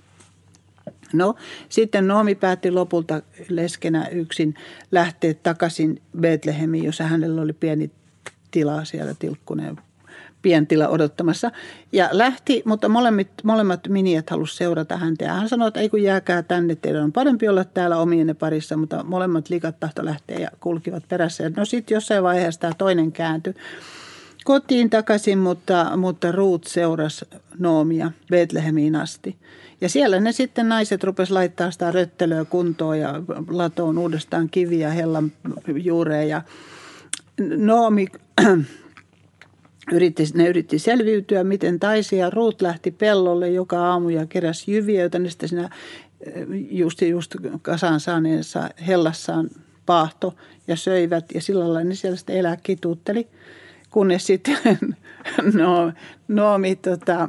[1.12, 1.34] No
[1.68, 4.54] sitten Noomi päätti lopulta leskenä yksin
[4.92, 7.90] lähteä takaisin Betlehemiin, jossa hänellä oli pieni
[8.50, 9.76] tila siellä tilkkuneen
[10.42, 11.50] pientila odottamassa.
[11.92, 15.24] Ja lähti, mutta molemmat, molemmat miniat halusi seurata häntä.
[15.24, 18.76] Ja hän sanoi, että ei kun jääkää tänne, teidän on parempi olla täällä omienne parissa,
[18.76, 21.44] mutta molemmat likat tahto lähteä ja kulkivat perässä.
[21.44, 23.54] Ja no sitten jossain vaiheessa tämä toinen kääntyi
[24.48, 27.24] kotiin takaisin, mutta, mutta Ruut seurasi
[27.58, 29.36] Noomia Betlehemiin asti.
[29.80, 33.14] Ja siellä ne sitten naiset rupes laittaa sitä röttelöä kuntoon ja
[33.48, 35.32] latoon uudestaan kiviä hellan
[35.82, 36.28] juureen.
[36.28, 36.42] Ja
[37.56, 38.06] Noomi
[39.92, 45.00] yritti, ne yritti selviytyä, miten taisi ja Ruut lähti pellolle joka aamu ja keräsi jyviä,
[45.00, 45.70] joita ne sitten siinä
[46.70, 49.50] just, just kasaan saaneensa hellassaan
[49.86, 50.34] paahto
[50.66, 53.28] ja söivät ja sillä lailla ne siellä sitten elää kituutteli,
[53.90, 54.58] kunnes sitten
[55.60, 55.92] no,
[56.28, 57.28] Noomi tota,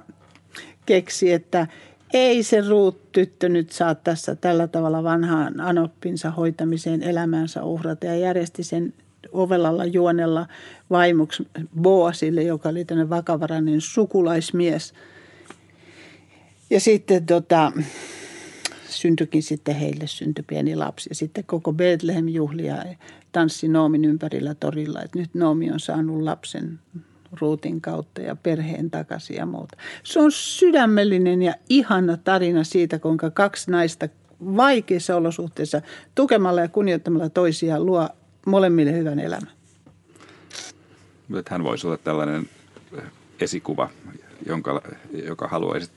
[0.85, 1.67] keksi, että
[2.13, 8.15] ei se Ruut tyttö nyt saa tässä tällä tavalla vanhaan anoppinsa hoitamiseen elämänsä uhrata ja
[8.15, 8.93] järjesti sen
[9.31, 10.47] ovelalla juonella
[10.89, 11.47] vaimoksi
[11.81, 14.93] Boasille, joka oli tämmöinen vakavarainen sukulaismies.
[16.69, 17.71] Ja sitten tota,
[18.89, 21.09] syntyikin sitten heille syntyi pieni lapsi.
[21.09, 22.75] Ja sitten koko Bethlehem juhlia
[23.31, 26.79] tanssi Noomin ympärillä torilla, että nyt Noomi on saanut lapsen
[27.41, 29.77] ruutin kautta ja perheen takaisin ja muuta.
[30.03, 34.09] Se on sydämellinen ja ihana tarina siitä, kuinka kaksi naista
[34.41, 35.81] vaikeissa olosuhteissa
[36.15, 38.09] tukemalla ja kunnioittamalla toisiaan luo
[38.45, 39.51] molemmille hyvän elämän.
[41.49, 42.49] Hän voisi olla tällainen
[43.39, 43.89] esikuva,
[44.45, 44.81] jonka,
[45.25, 45.91] joka haluaisit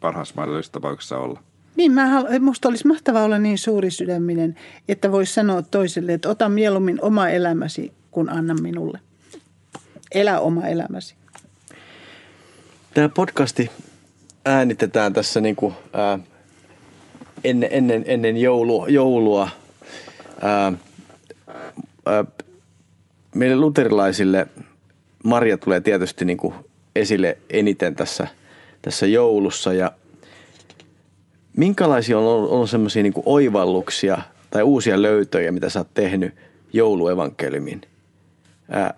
[0.00, 1.42] parhaassa mahdollisessa tapauksessa olla.
[1.76, 4.56] Niin, mä, musta olisi mahtavaa olla niin suuri sydäminen,
[4.88, 9.00] että voisi sanoa toiselle, että ota mieluummin oma elämäsi, kun anna minulle.
[10.14, 11.14] Elä oma elämäsi.
[12.94, 13.70] Tämä podcasti
[14.44, 16.18] äänitetään tässä niin kuin, ää,
[17.44, 18.88] ennen, ennen, ennen joulua.
[18.88, 19.48] joulua.
[20.42, 20.72] Ää,
[22.06, 22.24] ää,
[23.34, 24.46] meille luterilaisille
[25.24, 26.54] Maria tulee tietysti niin kuin
[26.96, 28.28] esille eniten tässä,
[28.82, 29.72] tässä joulussa.
[29.72, 29.92] Ja
[31.56, 36.34] minkälaisia on ollut, ollut sellaisia niin oivalluksia tai uusia löytöjä, mitä sä oot tehnyt
[36.72, 37.80] jouluevankeliumin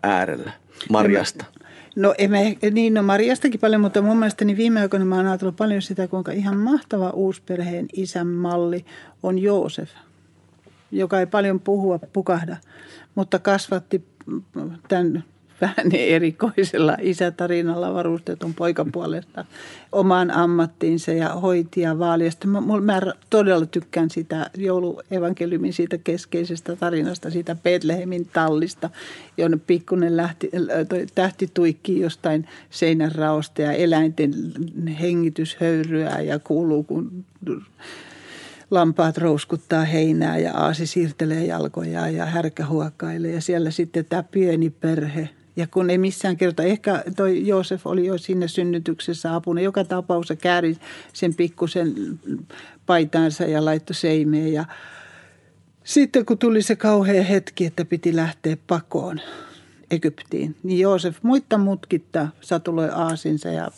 [0.03, 0.53] äärellä?
[0.91, 1.45] Marjasta?
[1.97, 5.83] No, emme, niin, no Marjastakin paljon, mutta mun mielestäni viime aikoina mä oon ajatellut paljon
[5.83, 8.85] sitä, kuinka ihan mahtava uusperheen isän malli
[9.23, 9.91] on Joosef,
[10.93, 12.57] joka ei paljon puhua pukahda,
[13.15, 14.05] mutta kasvatti
[14.89, 15.25] tämän
[15.61, 19.45] vähän erikoisella isätarinalla varustetun poikapuolesta
[19.93, 22.31] omaan ammattiinsa ja hoiti ja vaali.
[22.47, 28.91] Mä, mä todella tykkään sitä jouluevankeliumin siitä keskeisestä tarinasta, siitä Betlehemin tallista,
[29.37, 30.51] jonne pikkunen lähti,
[31.15, 34.33] tähti tuikkii jostain seinän raosta ja eläinten
[35.01, 37.25] hengityshöyryä ja kuuluu, kun
[38.71, 43.33] lampaat rouskuttaa heinää ja aasi siirtelee jalkoja ja härkä huokailee.
[43.33, 48.07] Ja siellä sitten tämä pieni perhe– ja kun ei missään kerta, ehkä toi Joosef oli
[48.07, 49.61] jo sinne synnytyksessä apuna.
[49.61, 50.77] Joka tapauksessa kääri
[51.13, 51.95] sen pikkusen
[52.87, 54.53] paitaansa ja laittoi seimeen.
[54.53, 54.65] Ja
[55.85, 59.21] sitten kun tuli se kauhea hetki, että piti lähteä pakoon
[59.91, 63.71] Egyptiin, niin Joosef muitta mutkitta satuloi aasinsa ja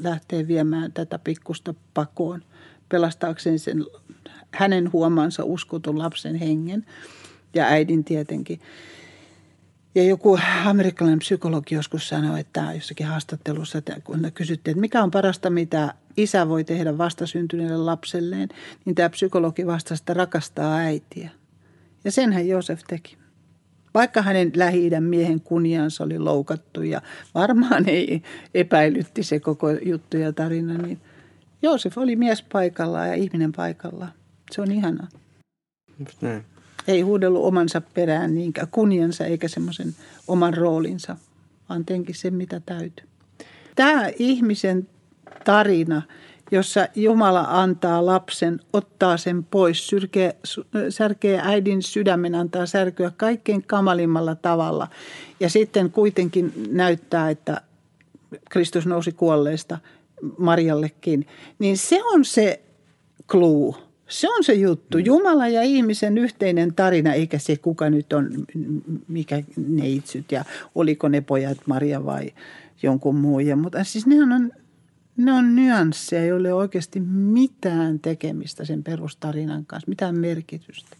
[0.00, 2.42] lähtee viemään tätä pikkusta pakoon
[2.88, 3.84] pelastaakseen sen
[4.50, 6.86] hänen huomaansa uskotun lapsen hengen
[7.54, 8.60] ja äidin tietenkin.
[9.94, 15.10] Ja joku amerikkalainen psykologi joskus sanoi, että jossakin haastattelussa, että kun kysyttiin, että mikä on
[15.10, 18.48] parasta, mitä isä voi tehdä vastasyntyneelle lapselleen,
[18.84, 21.30] niin tämä psykologi vastasi, että rakastaa äitiä.
[22.04, 23.16] Ja senhän Joosef teki.
[23.94, 27.02] Vaikka hänen lähi miehen kunniansa oli loukattu ja
[27.34, 28.22] varmaan ei
[28.54, 31.00] epäilytti se koko juttu ja tarina, niin
[31.62, 34.12] Joosef oli mies paikallaan ja ihminen paikallaan.
[34.50, 35.08] Se on ihanaa.
[35.98, 36.44] Just näin.
[36.88, 39.94] Ei huudellut omansa perään niinkään kunniansa eikä semmoisen
[40.28, 41.16] oman roolinsa,
[41.68, 43.06] vaan tenkin sen mitä täytyy.
[43.76, 44.88] Tämä ihmisen
[45.44, 46.02] tarina,
[46.50, 50.36] jossa Jumala antaa lapsen, ottaa sen pois, syrkee,
[50.88, 54.88] särkee äidin sydämen, antaa särkyä kaikkein kamalimmalla tavalla.
[55.40, 57.60] Ja sitten kuitenkin näyttää, että
[58.50, 59.78] Kristus nousi kuolleista
[60.38, 61.26] Marjallekin.
[61.58, 62.60] Niin se on se
[63.30, 63.89] kluu.
[64.10, 64.98] Se on se juttu.
[64.98, 65.04] Mm.
[65.04, 68.30] Jumala ja ihmisen yhteinen tarina, eikä se kuka nyt on,
[69.08, 70.44] mikä neitsyt ja
[70.74, 72.32] oliko ne pojat Maria vai
[72.82, 73.40] jonkun muu.
[73.40, 74.52] Ja, mutta siis ne on,
[75.16, 80.96] ne on nyansseja, joille ei ole oikeasti mitään tekemistä sen perustarinan kanssa, mitään merkitystä.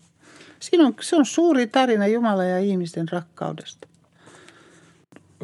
[0.60, 3.88] Siinä on, se on suuri tarina Jumala ja ihmisten rakkaudesta.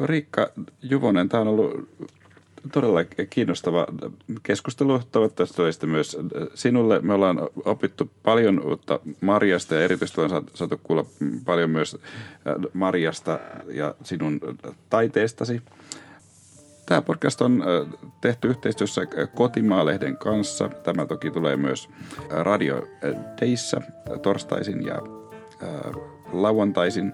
[0.05, 0.51] Riikka
[0.81, 1.89] Juvonen, tämä on ollut
[2.73, 3.87] todella kiinnostava
[4.43, 5.01] keskustelu.
[5.11, 6.17] Toivottavasti oli myös
[6.53, 6.99] sinulle.
[6.99, 11.05] Me ollaan opittu paljon uutta Marjasta ja erityisesti on saatu kuulla
[11.45, 11.97] paljon myös
[12.73, 14.39] Marjasta ja sinun
[14.89, 15.61] taiteestasi.
[16.85, 17.63] Tämä podcast on
[18.21, 19.01] tehty yhteistyössä
[19.35, 20.69] Kotimaalehden kanssa.
[20.69, 21.89] Tämä toki tulee myös
[22.29, 22.87] Radio
[23.41, 23.81] Dayssä
[24.21, 25.01] torstaisin ja
[26.31, 27.13] lauantaisin.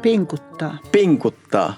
[0.01, 0.77] Pinkuttaa.
[0.91, 1.73] Pinkuttaa.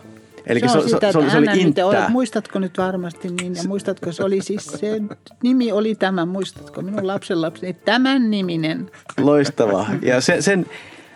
[0.47, 2.09] Eli se, se, on sitä, se, oli, se oli intää.
[2.09, 5.01] Muistatko nyt varmasti niin ja muistatko se oli siis se
[5.43, 8.91] nimi oli tämä, muistatko minun lapsenlapseni, tämän niminen.
[9.17, 9.89] Loistavaa.
[10.01, 10.65] Ja sen, sen,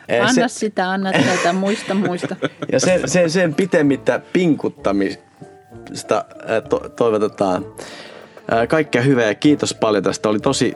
[0.08, 2.36] eh, anna se, sitä, anna tätä, muista, muista.
[2.72, 10.04] Ja sen, sen, sen pitemmittä pinkuttamista eh, to, toivotetaan eh, kaikkea hyvää ja kiitos paljon
[10.04, 10.30] tästä.
[10.30, 10.74] Oli tosi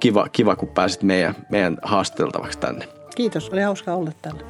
[0.00, 2.88] kiva, kiva kun pääsit meidän, meidän haasteltavaksi tänne.
[3.16, 4.49] Kiitos, oli hauska olla täällä.